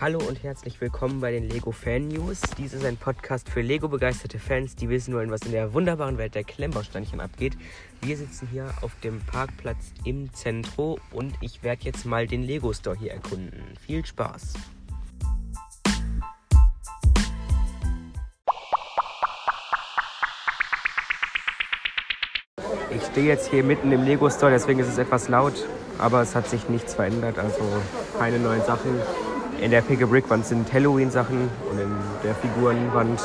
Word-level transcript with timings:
Hallo 0.00 0.20
und 0.28 0.44
herzlich 0.44 0.80
willkommen 0.80 1.20
bei 1.20 1.32
den 1.32 1.50
Lego 1.50 1.72
Fan 1.72 2.06
News. 2.06 2.40
Dies 2.56 2.72
ist 2.72 2.84
ein 2.84 2.96
Podcast 2.96 3.48
für 3.48 3.62
Lego-begeisterte 3.62 4.38
Fans, 4.38 4.76
die 4.76 4.88
wissen 4.88 5.12
wollen, 5.12 5.32
was 5.32 5.40
in 5.42 5.50
der 5.50 5.74
wunderbaren 5.74 6.18
Welt 6.18 6.36
der 6.36 6.44
Klemmbausteinchen 6.44 7.20
abgeht. 7.20 7.58
Wir 8.02 8.16
sitzen 8.16 8.46
hier 8.52 8.72
auf 8.82 8.92
dem 9.02 9.20
Parkplatz 9.22 9.90
im 10.04 10.32
Zentrum 10.32 11.00
und 11.10 11.34
ich 11.40 11.64
werde 11.64 11.82
jetzt 11.82 12.06
mal 12.06 12.28
den 12.28 12.44
Lego 12.44 12.72
Store 12.72 12.96
hier 12.96 13.10
erkunden. 13.10 13.60
Viel 13.84 14.06
Spaß! 14.06 14.54
Ich 22.94 23.02
stehe 23.10 23.26
jetzt 23.26 23.50
hier 23.50 23.64
mitten 23.64 23.90
im 23.90 24.04
Lego 24.04 24.30
Store, 24.30 24.52
deswegen 24.52 24.78
ist 24.78 24.88
es 24.90 24.98
etwas 24.98 25.28
laut, 25.28 25.66
aber 25.98 26.22
es 26.22 26.36
hat 26.36 26.48
sich 26.48 26.68
nichts 26.68 26.94
verändert, 26.94 27.36
also 27.36 27.64
keine 28.16 28.38
neuen 28.38 28.62
Sachen. 28.62 29.00
In 29.60 29.72
der 29.72 29.80
Pick 29.80 30.00
a 30.02 30.06
Brick 30.06 30.30
Wand 30.30 30.46
sind 30.46 30.72
Halloween-Sachen 30.72 31.50
und 31.70 31.80
in 31.80 31.90
der 32.22 32.34
Figurenwand, 32.36 33.20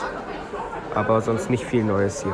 aber 0.96 1.22
sonst 1.22 1.50
nicht 1.50 1.64
viel 1.64 1.84
Neues 1.84 2.24
hier. 2.24 2.34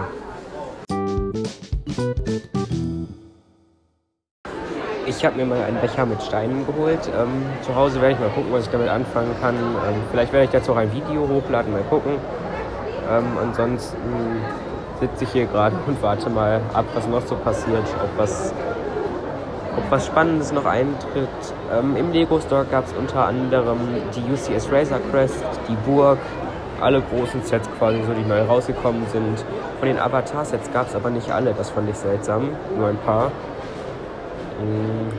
Ich 5.05 5.25
habe 5.25 5.35
mir 5.35 5.45
mal 5.45 5.61
einen 5.63 5.81
Becher 5.81 6.05
mit 6.05 6.23
Steinen 6.23 6.65
geholt. 6.65 7.11
Ähm, 7.13 7.43
zu 7.61 7.75
Hause 7.75 8.01
werde 8.01 8.13
ich 8.13 8.19
mal 8.19 8.29
gucken, 8.29 8.53
was 8.53 8.63
ich 8.63 8.69
damit 8.69 8.87
anfangen 8.87 9.35
kann. 9.41 9.55
Ähm, 9.55 10.01
vielleicht 10.11 10.31
werde 10.31 10.45
ich 10.45 10.51
dazu 10.51 10.71
auch 10.71 10.77
ein 10.77 10.93
Video 10.93 11.27
hochladen, 11.27 11.73
mal 11.73 11.83
gucken. 11.89 12.13
Ähm, 13.09 13.25
ansonsten 13.41 13.97
sitze 15.01 15.25
ich 15.25 15.31
hier 15.31 15.45
gerade 15.45 15.75
und 15.87 16.01
warte 16.01 16.29
mal 16.29 16.61
ab, 16.73 16.85
was 16.93 17.05
noch 17.07 17.25
so 17.25 17.35
passiert, 17.35 17.83
ob 18.01 18.17
was 18.17 18.53
ob 19.77 19.91
was 19.91 20.05
Spannendes 20.05 20.51
noch 20.51 20.65
eintritt. 20.65 21.29
Ähm, 21.71 21.95
Im 21.95 22.11
Lego 22.11 22.39
Store 22.39 22.65
gab 22.65 22.85
es 22.85 22.93
unter 22.93 23.25
anderem 23.25 23.79
die 24.15 24.31
UCS 24.31 24.71
Razor 24.71 24.99
Crest, 25.11 25.43
die 25.67 25.75
Burg, 25.85 26.19
alle 26.81 27.01
großen 27.01 27.43
Sets 27.43 27.69
quasi, 27.77 28.01
so 28.03 28.13
die 28.13 28.27
neu 28.27 28.41
rausgekommen 28.41 29.05
sind. 29.11 29.43
Von 29.79 29.87
den 29.87 29.99
Avatar-Sets 29.99 30.71
gab 30.71 30.87
es 30.87 30.95
aber 30.95 31.09
nicht 31.09 31.31
alle, 31.31 31.53
das 31.53 31.69
fand 31.69 31.89
ich 31.89 31.95
seltsam, 31.95 32.49
nur 32.77 32.87
ein 32.87 32.97
paar. 32.97 33.27
Mm. 34.59 35.09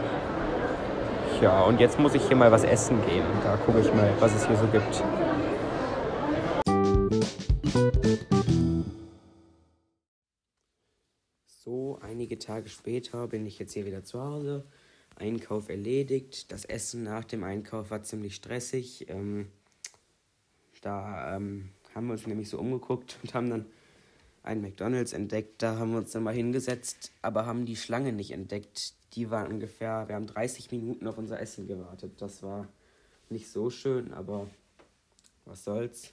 Ja, 1.42 1.62
und 1.62 1.80
jetzt 1.80 1.98
muss 1.98 2.14
ich 2.14 2.22
hier 2.26 2.36
mal 2.36 2.52
was 2.52 2.64
essen 2.64 3.00
gehen. 3.06 3.24
Da 3.44 3.56
gucke 3.64 3.80
ich 3.80 3.94
mal, 3.94 4.10
was 4.20 4.34
es 4.34 4.46
hier 4.46 4.56
so 4.56 4.66
gibt. 4.66 5.02
Tage 12.40 12.68
später 12.68 13.28
bin 13.28 13.46
ich 13.46 13.58
jetzt 13.60 13.72
hier 13.72 13.86
wieder 13.86 14.02
zu 14.02 14.20
Hause. 14.20 14.64
Einkauf 15.14 15.68
erledigt. 15.68 16.50
Das 16.50 16.64
Essen 16.64 17.04
nach 17.04 17.24
dem 17.24 17.44
Einkauf 17.44 17.90
war 17.90 18.02
ziemlich 18.02 18.34
stressig. 18.34 19.08
Ähm, 19.08 19.46
da 20.80 21.36
ähm, 21.36 21.68
haben 21.94 22.06
wir 22.06 22.14
uns 22.14 22.26
nämlich 22.26 22.48
so 22.48 22.58
umgeguckt 22.58 23.18
und 23.22 23.34
haben 23.34 23.50
dann 23.50 23.66
einen 24.42 24.62
McDonalds 24.62 25.12
entdeckt. 25.12 25.62
Da 25.62 25.76
haben 25.78 25.92
wir 25.92 25.98
uns 25.98 26.12
dann 26.12 26.22
mal 26.22 26.34
hingesetzt, 26.34 27.12
aber 27.22 27.46
haben 27.46 27.66
die 27.66 27.76
Schlange 27.76 28.12
nicht 28.12 28.30
entdeckt. 28.32 28.94
Die 29.14 29.30
war 29.30 29.48
ungefähr, 29.48 30.08
wir 30.08 30.14
haben 30.14 30.26
30 30.26 30.70
Minuten 30.70 31.06
auf 31.06 31.18
unser 31.18 31.40
Essen 31.40 31.66
gewartet. 31.66 32.12
Das 32.22 32.42
war 32.42 32.68
nicht 33.28 33.48
so 33.50 33.70
schön, 33.70 34.12
aber 34.12 34.48
was 35.44 35.64
soll's. 35.64 36.12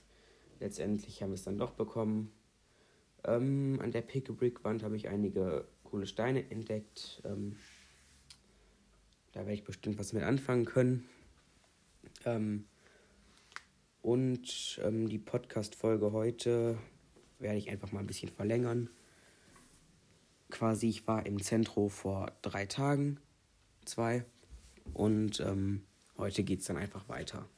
Letztendlich 0.60 1.22
haben 1.22 1.30
wir 1.30 1.36
es 1.36 1.44
dann 1.44 1.58
doch 1.58 1.70
bekommen. 1.70 2.32
Ähm, 3.24 3.78
an 3.82 3.92
der 3.92 4.02
Pick-a-Brick-Wand 4.02 4.82
habe 4.82 4.96
ich 4.96 5.08
einige 5.08 5.66
coole 5.88 6.06
Steine 6.06 6.50
entdeckt. 6.50 7.22
Ähm, 7.24 7.56
da 9.32 9.40
werde 9.40 9.54
ich 9.54 9.64
bestimmt 9.64 9.98
was 9.98 10.12
mit 10.12 10.22
anfangen 10.22 10.64
können. 10.64 11.08
Ähm, 12.24 12.66
und 14.02 14.80
ähm, 14.82 15.08
die 15.08 15.18
Podcast-Folge 15.18 16.12
heute 16.12 16.78
werde 17.38 17.58
ich 17.58 17.70
einfach 17.70 17.92
mal 17.92 18.00
ein 18.00 18.06
bisschen 18.06 18.30
verlängern. 18.30 18.90
Quasi, 20.50 20.88
ich 20.88 21.06
war 21.06 21.26
im 21.26 21.42
Zentrum 21.42 21.90
vor 21.90 22.32
drei 22.42 22.66
Tagen, 22.66 23.18
zwei. 23.84 24.24
Und 24.94 25.40
ähm, 25.40 25.84
heute 26.16 26.42
geht 26.42 26.60
es 26.60 26.66
dann 26.66 26.76
einfach 26.76 27.08
weiter. 27.08 27.48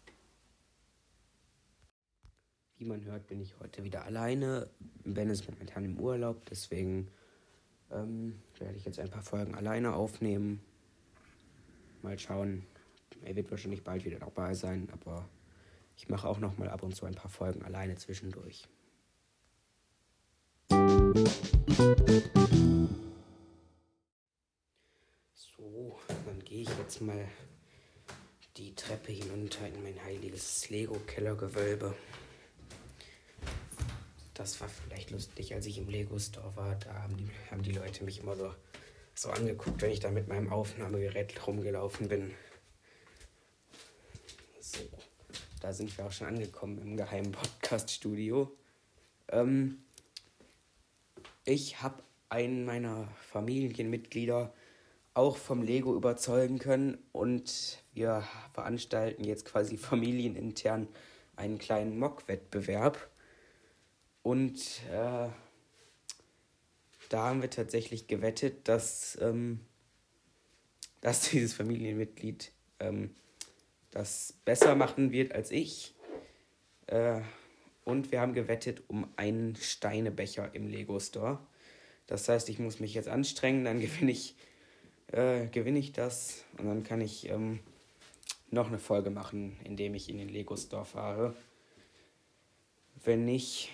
Wie 2.78 2.84
man 2.84 3.05
hört, 3.05 3.26
bin 3.26 3.41
ich 3.41 3.59
heute 3.60 3.84
wieder 3.84 4.05
alleine. 4.05 4.71
Ben 5.05 5.31
ist 5.31 5.49
momentan 5.49 5.84
im 5.84 5.99
Urlaub, 5.99 6.47
deswegen 6.47 7.09
ähm, 7.93 8.41
werde 8.59 8.77
ich 8.77 8.84
jetzt 8.84 8.99
ein 8.99 9.11
paar 9.11 9.23
Folgen 9.23 9.55
alleine 9.55 9.95
aufnehmen. 9.95 10.61
Mal 12.03 12.19
schauen. 12.19 12.65
Er 13.23 13.37
wird 13.37 13.51
wahrscheinlich 13.51 13.84
bald 13.84 14.05
wieder 14.05 14.19
dabei 14.19 14.55
sein, 14.55 14.89
aber 14.93 15.28
ich 15.97 16.09
mache 16.09 16.29
auch 16.29 16.39
noch 16.39 16.56
mal 16.56 16.71
ab 16.71 16.83
und 16.83 16.97
zu 16.97 17.05
ein 17.05 17.15
paar 17.15 17.31
Folgen 17.31 17.62
alleine 17.62 17.97
zwischendurch. 17.97 18.67
So, 25.34 25.99
dann 26.25 26.41
gehe 26.45 26.62
ich 26.62 26.79
jetzt 26.79 27.03
mal 27.03 27.29
die 28.56 28.75
Treppe 28.75 29.12
hinunter 29.12 29.67
in 29.69 29.83
mein 29.83 30.03
heiliges 30.03 30.71
Lego-Kellergewölbe 30.71 31.95
das 34.41 34.59
war 34.62 34.71
vielleicht 34.71 35.11
lustig, 35.11 35.53
als 35.53 35.67
ich 35.67 35.77
im 35.77 35.87
Lego 35.91 36.19
Store 36.19 36.56
war. 36.56 36.75
Da 36.77 37.03
haben 37.03 37.15
die, 37.15 37.28
haben 37.51 37.62
die 37.62 37.73
Leute 37.73 38.05
mich 38.05 38.21
immer 38.21 38.34
so, 38.37 38.51
so 39.15 39.28
angeguckt, 39.28 39.83
wenn 39.83 39.91
ich 39.91 40.01
da 40.01 40.11
mit 40.11 40.28
meinem 40.28 40.51
Aufnahmegerät 40.51 41.47
rumgelaufen 41.47 42.09
bin. 42.09 42.31
So, 44.59 44.79
da 45.61 45.75
sind 45.75 45.97
wir 45.99 46.06
auch 46.06 46.12
schon 46.12 46.27
angekommen 46.27 46.79
im 46.79 46.97
geheimen 46.97 47.33
Podcast-Studio. 47.33 48.50
Ähm, 49.29 49.83
ich 51.45 51.83
habe 51.83 52.03
einen 52.31 52.65
meiner 52.65 53.09
Familienmitglieder 53.33 54.55
auch 55.12 55.37
vom 55.37 55.61
Lego 55.61 55.95
überzeugen 55.95 56.59
können 56.59 56.97
und 57.12 57.84
wir 57.93 58.25
veranstalten 58.55 59.23
jetzt 59.23 59.45
quasi 59.45 59.77
familienintern 59.77 60.89
einen 61.37 61.59
kleinen 61.59 61.99
Mock-Wettbewerb. 61.99 63.09
Und 64.22 64.82
äh, 64.91 65.28
da 67.08 67.25
haben 67.25 67.42
wir 67.42 67.50
tatsächlich 67.50 68.06
gewettet, 68.06 68.69
dass, 68.69 69.19
ähm, 69.20 69.60
dass 71.00 71.22
dieses 71.31 71.54
Familienmitglied 71.54 72.53
ähm, 72.78 73.14
das 73.91 74.34
besser 74.44 74.75
machen 74.75 75.12
wird 75.12 75.32
als 75.32 75.50
ich. 75.50 75.94
Äh, 76.86 77.20
und 77.84 78.12
wir 78.12 78.20
haben 78.20 78.34
gewettet 78.34 78.82
um 78.88 79.08
einen 79.16 79.56
Steinebecher 79.56 80.54
im 80.54 80.69
Lego 80.69 81.00
Store. 81.00 81.41
Das 82.06 82.28
heißt, 82.28 82.48
ich 82.48 82.58
muss 82.58 82.81
mich 82.81 82.94
jetzt 82.94 83.08
anstrengen, 83.08 83.64
dann 83.64 83.81
gewinne 83.81 84.12
ich, 84.12 84.37
äh, 85.08 85.47
gewinne 85.47 85.78
ich 85.78 85.92
das 85.92 86.44
und 86.58 86.66
dann 86.66 86.84
kann 86.84 87.00
ich 87.00 87.28
ähm, 87.28 87.60
noch 88.50 88.69
eine 88.69 88.78
Folge 88.78 89.10
machen, 89.10 89.56
indem 89.64 89.94
ich 89.94 90.08
in 90.08 90.19
den 90.19 90.28
Lego 90.28 90.56
Store 90.56 90.84
fahre. 90.84 91.34
Wenn 93.02 93.25
nicht, 93.25 93.70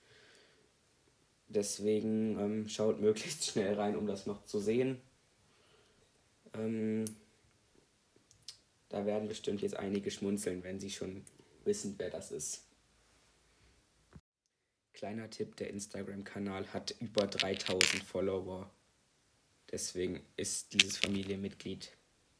Deswegen 1.49 2.39
ähm, 2.39 2.69
schaut 2.69 3.01
möglichst 3.01 3.45
schnell 3.45 3.73
rein, 3.75 3.97
um 3.97 4.07
das 4.07 4.25
noch 4.25 4.45
zu 4.45 4.59
sehen. 4.59 5.01
Ähm, 6.53 7.03
da 8.87 9.05
werden 9.05 9.27
bestimmt 9.27 9.61
jetzt 9.61 9.75
einige 9.75 10.11
schmunzeln, 10.11 10.63
wenn 10.63 10.79
sie 10.79 10.91
schon 10.91 11.25
wissen, 11.65 11.95
wer 11.97 12.09
das 12.09 12.31
ist. 12.31 12.63
Kleiner 14.93 15.29
Tipp, 15.29 15.55
der 15.55 15.69
Instagram-Kanal 15.71 16.71
hat 16.73 16.95
über 16.99 17.25
3000 17.25 18.03
Follower. 18.03 18.69
Deswegen 19.71 20.21
ist 20.37 20.73
dieses 20.73 20.97
Familienmitglied 20.97 21.91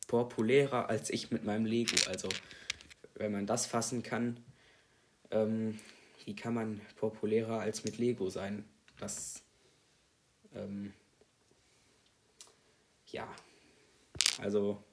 populärer 0.08 0.88
als 0.88 1.10
ich 1.10 1.32
mit 1.32 1.44
meinem 1.44 1.66
Lego. 1.66 1.96
Also, 2.08 2.30
wenn 3.16 3.32
man 3.32 3.48
das 3.48 3.66
fassen 3.66 4.04
kann, 4.04 4.38
ähm, 5.32 5.80
wie 6.26 6.36
kann 6.36 6.54
man 6.54 6.80
populärer 6.96 7.60
als 7.60 7.84
mit 7.84 7.98
Lego 7.98 8.30
sein? 8.30 8.64
Das, 9.00 9.42
ähm, 10.54 10.94
ja, 13.08 13.28
also 14.40 14.84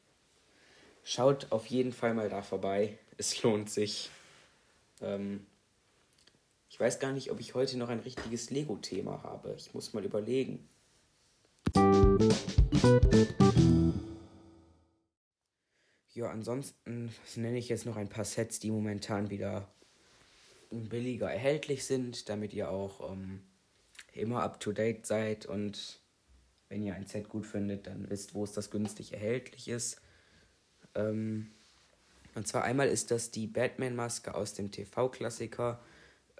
schaut 1.05 1.53
auf 1.53 1.67
jeden 1.67 1.93
Fall 1.93 2.15
mal 2.15 2.31
da 2.31 2.41
vorbei. 2.41 2.99
Es 3.19 3.43
lohnt 3.43 3.69
sich. 3.69 4.11
Ähm, 5.03 5.47
ich 6.70 6.78
weiß 6.78 7.00
gar 7.00 7.12
nicht, 7.12 7.31
ob 7.32 7.40
ich 7.40 7.55
heute 7.55 7.76
noch 7.76 7.88
ein 7.88 7.99
richtiges 7.99 8.50
Lego-Thema 8.50 9.25
habe. 9.25 9.55
Ich 9.58 9.75
muss 9.75 9.93
mal 9.93 10.05
überlegen. 10.05 10.69
Ja, 16.14 16.31
ansonsten 16.31 17.12
nenne 17.34 17.58
ich 17.58 17.69
jetzt 17.69 17.87
noch 17.87 17.96
ein 17.96 18.08
paar 18.08 18.25
Sets, 18.25 18.61
die 18.61 18.70
momentan 18.70 19.31
wieder 19.31 19.69
billiger 20.70 21.31
erhältlich 21.31 21.84
sind, 21.84 22.28
damit 22.28 22.55
ihr 22.55 22.70
auch 22.70 23.11
ähm, 23.11 23.43
immer 24.12 24.43
up 24.43 24.61
to 24.61 24.70
date 24.73 25.05
seid 25.05 25.46
und 25.46 26.00
wenn 26.69 26.84
ihr 26.84 26.94
ein 26.94 27.06
Set 27.06 27.28
gut 27.28 27.46
findet, 27.46 27.88
dann 27.88 28.08
wisst, 28.08 28.34
wo 28.34 28.44
es 28.44 28.52
das 28.52 28.70
günstig 28.70 29.12
erhältlich 29.12 29.66
ist. 29.66 30.00
Ähm, 30.94 31.50
und 32.37 32.46
zwar 32.46 32.62
einmal 32.62 32.88
ist 32.88 33.11
das 33.11 33.32
die 33.32 33.49
Batman-Maske 33.49 34.37
aus 34.37 34.55
dem 34.55 34.70
TV-Klassiker. 34.70 35.82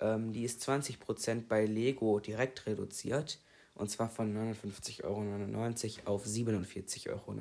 Ähm, 0.01 0.33
die 0.33 0.45
ist 0.45 0.63
20% 0.69 1.47
bei 1.49 1.67
Lego 1.67 2.21
direkt 2.21 2.67
reduziert. 2.67 3.41
Und 3.75 3.91
zwar 3.91 4.11
von 4.11 4.35
59,99 4.35 5.05
Euro 5.05 6.15
auf 6.15 6.27
47,99 6.27 7.09
Euro. 7.11 7.35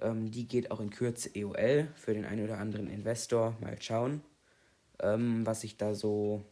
Ähm, 0.00 0.30
die 0.30 0.46
geht 0.46 0.70
auch 0.70 0.80
in 0.80 0.90
Kürze 0.90 1.34
EOL 1.34 1.88
für 1.96 2.14
den 2.14 2.24
einen 2.24 2.44
oder 2.44 2.58
anderen 2.58 2.88
Investor. 2.88 3.56
Mal 3.60 3.80
schauen, 3.80 4.22
ähm, 5.00 5.44
was 5.46 5.64
ich 5.64 5.76
da 5.76 5.94
so. 5.94 6.44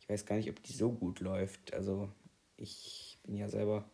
Ich 0.00 0.08
weiß 0.08 0.24
gar 0.24 0.36
nicht, 0.36 0.48
ob 0.48 0.62
die 0.62 0.72
so 0.72 0.90
gut 0.90 1.20
läuft. 1.20 1.74
Also, 1.74 2.08
ich 2.56 3.18
bin 3.24 3.36
ja 3.36 3.48
selber. 3.48 3.84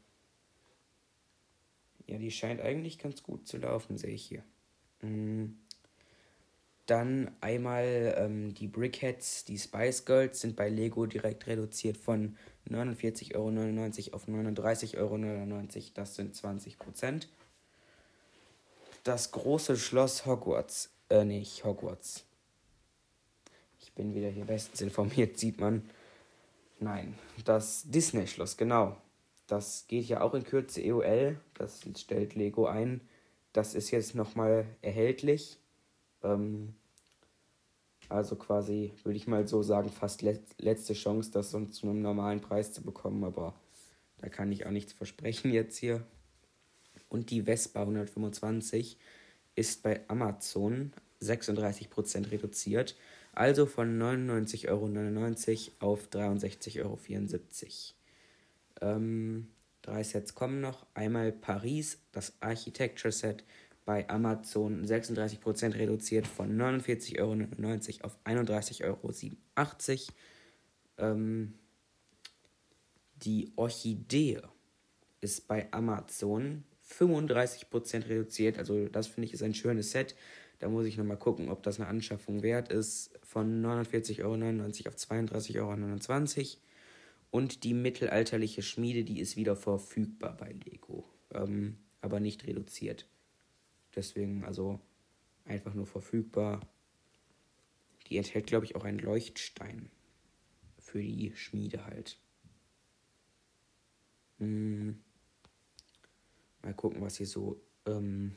Ja, 2.06 2.18
die 2.18 2.30
scheint 2.30 2.60
eigentlich 2.60 2.98
ganz 2.98 3.22
gut 3.22 3.48
zu 3.48 3.56
laufen, 3.56 3.96
sehe 3.98 4.14
ich 4.14 4.24
hier. 4.24 4.44
Mhm. 5.02 5.58
Dann 6.86 7.30
einmal 7.40 8.14
ähm, 8.18 8.54
die 8.54 8.68
Brickheads, 8.68 9.44
die 9.44 9.58
Spice 9.58 10.04
Girls 10.04 10.40
sind 10.40 10.54
bei 10.54 10.68
Lego 10.68 11.06
direkt 11.06 11.46
reduziert 11.46 11.96
von 11.96 12.36
49,99 12.68 13.34
Euro 13.34 13.48
auf 14.14 14.28
39,99 14.28 14.98
Euro. 14.98 15.18
Das 15.94 16.14
sind 16.14 16.34
20 16.34 16.78
Prozent. 16.78 17.28
Das 19.02 19.32
große 19.32 19.76
Schloss 19.76 20.26
Hogwarts, 20.26 20.90
äh, 21.10 21.24
nicht 21.24 21.64
Hogwarts. 21.64 22.24
Ich 23.80 23.92
bin 23.92 24.14
wieder 24.14 24.28
hier 24.28 24.46
bestens 24.46 24.80
informiert, 24.80 25.38
sieht 25.38 25.60
man. 25.60 25.88
Nein, 26.80 27.14
das 27.44 27.84
Disney-Schloss, 27.86 28.56
genau. 28.56 28.96
Das 29.46 29.86
geht 29.88 30.06
ja 30.06 30.20
auch 30.20 30.34
in 30.34 30.44
Kürze 30.44 30.82
EOL. 30.82 31.38
Das 31.54 31.82
stellt 31.98 32.34
Lego 32.34 32.66
ein. 32.66 33.00
Das 33.52 33.74
ist 33.74 33.90
jetzt 33.90 34.14
nochmal 34.14 34.66
erhältlich. 34.82 35.58
Ähm, 36.24 36.74
also 38.08 38.36
quasi, 38.36 38.92
würde 39.02 39.16
ich 39.16 39.26
mal 39.26 39.46
so 39.48 39.62
sagen, 39.62 39.90
fast 39.90 40.22
let 40.22 40.42
letzte 40.58 40.94
Chance, 40.94 41.30
das 41.30 41.50
so 41.50 41.64
zu 41.66 41.88
einem 41.88 42.02
normalen 42.02 42.40
Preis 42.40 42.72
zu 42.72 42.82
bekommen. 42.82 43.24
Aber 43.24 43.54
da 44.18 44.28
kann 44.28 44.52
ich 44.52 44.66
auch 44.66 44.70
nichts 44.70 44.92
versprechen 44.92 45.52
jetzt 45.52 45.76
hier. 45.76 46.04
Und 47.08 47.30
die 47.30 47.42
Vespa 47.42 47.80
125 47.80 48.98
ist 49.54 49.82
bei 49.82 50.00
Amazon 50.08 50.92
36% 51.22 52.30
reduziert. 52.30 52.96
Also 53.32 53.66
von 53.66 53.98
99,99 54.00 54.68
Euro 55.80 55.92
auf 55.92 56.08
63,74 56.08 56.82
Euro. 56.82 56.98
Ähm, 58.80 59.48
drei 59.82 60.02
Sets 60.02 60.34
kommen 60.34 60.60
noch. 60.60 60.86
Einmal 60.94 61.32
Paris, 61.32 61.98
das 62.12 62.32
Architecture 62.40 63.12
Set 63.12 63.44
bei 63.84 64.08
Amazon 64.08 64.84
36% 64.84 65.74
reduziert 65.74 66.26
von 66.26 66.56
49,99 66.56 67.20
Euro 67.20 68.06
auf 68.06 68.18
31,87 68.24 68.84
Euro. 68.84 69.12
Ähm, 70.98 71.54
die 73.16 73.52
Orchidee 73.56 74.40
ist 75.20 75.48
bei 75.48 75.70
Amazon 75.72 76.64
35% 76.90 78.08
reduziert. 78.08 78.58
Also 78.58 78.88
das 78.88 79.06
finde 79.06 79.26
ich 79.26 79.34
ist 79.34 79.42
ein 79.42 79.54
schönes 79.54 79.90
Set. 79.90 80.14
Da 80.58 80.68
muss 80.68 80.86
ich 80.86 80.96
nochmal 80.96 81.18
gucken, 81.18 81.48
ob 81.50 81.62
das 81.62 81.80
eine 81.80 81.88
Anschaffung 81.88 82.42
wert 82.42 82.70
ist. 82.70 83.10
Von 83.22 83.62
49,99 83.62 84.22
Euro 84.24 84.88
auf 84.88 84.96
32,29 84.96 85.58
Euro. 85.60 86.58
Und 87.30 87.64
die 87.64 87.74
mittelalterliche 87.74 88.62
Schmiede, 88.62 89.04
die 89.04 89.20
ist 89.20 89.36
wieder 89.36 89.56
verfügbar 89.56 90.36
bei 90.36 90.54
Lego. 90.64 91.04
Ähm, 91.32 91.78
aber 92.00 92.20
nicht 92.20 92.46
reduziert. 92.46 93.06
Deswegen 93.94 94.44
also 94.44 94.80
einfach 95.44 95.74
nur 95.74 95.86
verfügbar. 95.86 96.60
Die 98.08 98.16
enthält, 98.16 98.46
glaube 98.46 98.66
ich, 98.66 98.76
auch 98.76 98.84
einen 98.84 98.98
Leuchtstein. 98.98 99.90
Für 100.78 101.00
die 101.00 101.34
Schmiede 101.34 101.86
halt. 101.86 102.18
Hm. 104.38 105.00
Mal 106.62 106.74
gucken, 106.74 107.00
was 107.00 107.16
hier 107.16 107.26
so 107.26 107.60
ähm, 107.86 108.36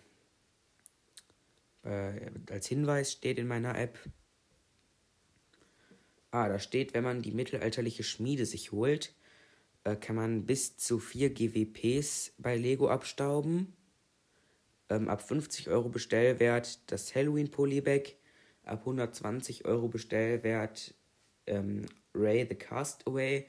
äh, 1.84 2.30
als 2.50 2.68
Hinweis 2.68 3.12
steht 3.12 3.38
in 3.40 3.48
meiner 3.48 3.78
App. 3.78 3.98
Ah, 6.32 6.50
da 6.50 6.60
steht, 6.60 6.94
wenn 6.94 7.04
man 7.04 7.22
die 7.22 7.32
mittelalterliche 7.32 8.04
Schmiede 8.04 8.46
sich 8.46 8.72
holt, 8.72 9.14
äh, 9.84 9.96
kann 9.96 10.16
man 10.16 10.46
bis 10.46 10.78
zu 10.78 11.00
4 11.00 11.34
GWPs 11.34 12.34
bei 12.38 12.58
Lego 12.58 12.90
abstauben. 12.90 13.74
Ähm, 14.90 15.10
ab 15.10 15.22
50 15.22 15.70
Euro 15.70 15.90
Bestellwert 15.90 16.92
das 16.92 17.14
Halloween 17.16 17.52
Polybag. 17.52 18.16
Ab 18.64 18.80
120 18.80 19.66
Euro 19.66 19.88
Bestellwert 19.88 20.94
ähm, 21.46 21.86
Ray 22.14 22.46
the 22.48 22.56
Castaway. 22.56 23.46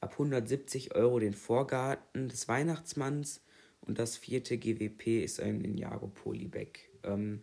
Ab 0.00 0.12
170 0.12 0.94
Euro 0.94 1.18
den 1.18 1.34
Vorgarten 1.34 2.28
des 2.28 2.48
Weihnachtsmanns. 2.48 3.42
Und 3.80 3.98
das 3.98 4.16
vierte 4.16 4.58
GWP 4.58 5.22
ist 5.24 5.40
ein 5.40 5.58
Ninjago 5.58 6.08
Polybag. 6.08 6.78
Ähm, 7.02 7.42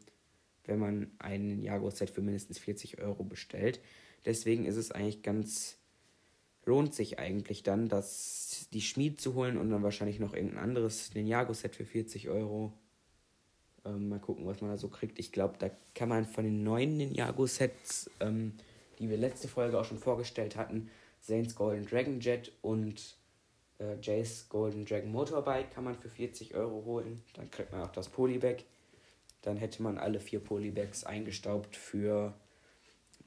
wenn 0.70 0.79
man 0.79 1.12
ein 1.20 1.62
Jaguar-Set 1.62 2.12
für 2.12 2.22
mindestens 2.22 2.60
40 2.60 3.00
Euro 3.00 3.24
bestellt. 3.24 3.82
Deswegen 4.25 4.65
ist 4.65 4.77
es 4.77 4.91
eigentlich 4.91 5.24
ganz, 5.24 5.77
lohnt 6.65 6.94
sich 6.94 7.20
eigentlich 7.20 7.63
dann, 7.63 7.89
das, 7.89 8.68
die 8.72 8.82
Schmied 8.82 9.20
zu 9.20 9.34
holen 9.34 9.58
und 9.58 9.72
dann 9.72 9.84
wahrscheinlich 9.84 10.20
noch 10.20 10.34
irgendein 10.34 10.60
anderes 10.60 11.13
Ninjago-Set 11.13 11.75
für 11.75 11.86
40 11.86 12.29
Euro. 12.29 12.74
Ähm, 13.86 14.09
mal 14.09 14.19
gucken, 14.19 14.45
was 14.45 14.62
man 14.62 14.71
da 14.71 14.77
so 14.77 14.89
kriegt. 14.89 15.19
Ich 15.19 15.31
glaube, 15.31 15.55
da 15.57 15.69
kann 15.95 16.09
man 16.09 16.25
von 16.25 16.43
den 16.43 16.63
neuen 16.63 16.98
Ninjago-Sets, 16.98 18.09
ähm, 18.19 18.53
die 19.00 19.09
wir 19.09 19.17
letzte 19.17 19.48
Folge 19.48 19.79
auch 19.79 19.86
schon 19.86 20.00
vorgestellt 20.00 20.55
hatten, 20.55 20.89
Saints 21.19 21.55
Golden 21.55 21.86
Dragon 21.86 22.19
Jet 22.19 22.51
und 22.62 23.15
äh, 23.79 23.95
Jace 24.01 24.48
Golden 24.50 24.86
Dragon 24.86 25.12
Motorbike 25.12 25.71
kann 25.71 25.83
man 25.83 25.95
für 25.95 26.09
40 26.09 26.55
Euro 26.55 26.83
holen. 26.86 27.21
Dann 27.33 27.50
kriegt 27.50 27.71
man 27.71 27.81
auch 27.81 27.91
das 27.91 28.09
Polybag. 28.09 28.63
Dann 29.41 29.57
hätte 29.57 29.81
man 29.81 29.98
alle 29.98 30.19
vier 30.19 30.39
Polybags 30.39 31.05
eingestaubt 31.05 31.75
für 31.75 32.33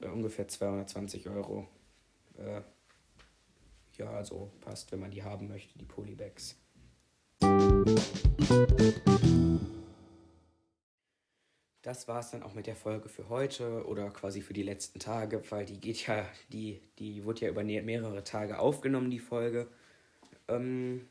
äh, 0.01 0.07
ungefähr 0.07 0.47
220 0.47 1.29
Euro. 1.29 1.67
Äh, 2.37 2.61
ja, 3.97 4.11
also 4.11 4.51
passt, 4.61 4.91
wenn 4.91 4.99
man 4.99 5.11
die 5.11 5.23
haben 5.23 5.47
möchte, 5.47 5.77
die 5.77 5.85
Polybags. 5.85 6.55
Das 11.83 12.07
war 12.07 12.21
es 12.21 12.31
dann 12.31 12.43
auch 12.43 12.53
mit 12.53 12.65
der 12.65 12.75
Folge 12.75 13.09
für 13.09 13.29
heute 13.29 13.85
oder 13.85 14.09
quasi 14.09 14.41
für 14.41 14.53
die 14.53 14.63
letzten 14.63 14.99
Tage, 14.99 15.43
weil 15.51 15.65
die 15.65 15.79
geht 15.79 16.07
ja, 16.07 16.25
die, 16.51 16.81
die 16.97 17.23
wurde 17.25 17.41
ja 17.41 17.49
über 17.49 17.63
mehrere 17.63 18.23
Tage 18.23 18.57
aufgenommen, 18.57 19.11
die 19.11 19.19
Folge. 19.19 19.67
Ähm, 20.47 21.07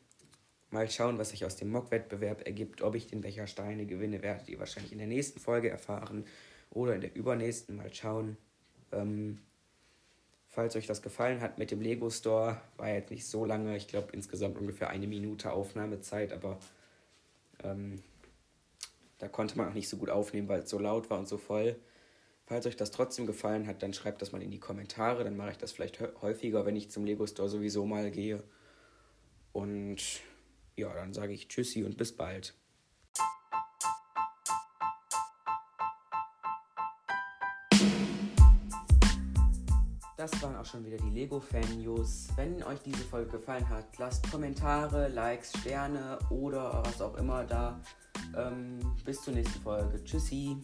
Mal 0.73 0.91
schauen, 0.91 1.19
was 1.19 1.29
sich 1.29 1.45
aus 1.45 1.57
dem 1.57 1.69
Mock-Wettbewerb 1.69 2.47
ergibt. 2.47 2.81
Ob 2.81 2.95
ich 2.95 3.07
den 3.07 3.21
Becher 3.21 3.47
Steine 3.47 3.85
gewinne, 3.85 4.23
werdet 4.23 4.49
ihr 4.49 4.59
wahrscheinlich 4.59 4.93
in 4.93 4.99
der 4.99 5.07
nächsten 5.07 5.39
Folge 5.39 5.69
erfahren 5.69 6.25
oder 6.71 6.95
in 6.95 7.03
der 7.03 7.15
übernächsten. 7.15 7.77
Mal 7.77 7.93
schauen. 7.93 8.39
Ähm, 8.91 9.39
falls 10.49 10.75
euch 10.75 10.87
das 10.87 11.03
gefallen 11.03 11.43
hat 11.43 11.59
mit 11.59 11.71
dem 11.71 11.83
Lego 11.83 12.09
Store, 12.09 12.59
war 12.79 12.89
jetzt 12.89 13.11
nicht 13.11 13.27
so 13.27 13.45
lange. 13.45 13.77
Ich 13.77 13.87
glaube 13.87 14.09
insgesamt 14.13 14.57
ungefähr 14.57 14.89
eine 14.89 15.07
Minute 15.07 15.53
Aufnahmezeit, 15.53 16.33
aber 16.33 16.59
ähm, 17.63 18.03
da 19.23 19.29
konnte 19.29 19.57
man 19.57 19.69
auch 19.69 19.73
nicht 19.73 19.89
so 19.89 19.99
gut 19.99 20.11
aufnehmen, 20.11 20.49
weil 20.49 20.63
es 20.63 20.71
so 20.71 20.81
laut 20.81 21.09
war 21.09 21.21
und 21.21 21.29
so 21.29 21.39
voll. 21.39 21.77
Falls 22.45 22.67
euch 22.67 22.75
das 22.75 22.91
trotzdem 22.91 23.25
gefallen 23.25 23.69
hat, 23.69 23.81
dann 23.81 23.95
schreibt 23.95 24.21
das 24.21 24.33
mal 24.33 24.43
in 24.43 24.51
die 24.51 24.59
Kommentare. 24.59 25.23
Dann 25.23 25.37
mache 25.37 25.53
ich 25.53 25.59
das 25.59 25.71
vielleicht 25.71 26.01
häufiger, 26.21 26.67
wenn 26.67 26.75
ich 26.75 26.91
zum 26.91 27.05
Lego 27.05 27.25
Store 27.25 27.49
sowieso 27.49 27.87
mal 27.87 28.11
gehe. 28.11 28.43
Und 29.53 29.99
ja, 30.75 30.93
dann 30.93 31.15
sage 31.15 31.35
ich 31.35 31.47
Tschüssi 31.47 31.85
und 31.85 31.97
bis 31.97 32.17
bald. 32.17 32.55
das 40.17 40.41
waren 40.41 40.55
auch 40.55 40.65
schon 40.65 40.85
wieder 40.85 40.99
die 40.99 41.11
Lego-Fan-News. 41.11 42.29
Wenn 42.37 42.63
euch 42.63 42.81
diese 42.81 43.03
Folge 43.03 43.33
gefallen 43.33 43.69
hat, 43.69 43.99
lasst 43.99 44.31
Kommentare, 44.31 45.09
Likes, 45.09 45.53
Sterne 45.59 46.17
oder 46.31 46.81
was 46.85 47.01
auch 47.03 47.17
immer 47.17 47.43
da. 47.43 47.81
Ähm, 48.37 48.81
bis 49.05 49.23
zur 49.23 49.35
nächsten 49.35 49.61
Folge. 49.61 50.03
Tschüssi. 50.05 50.57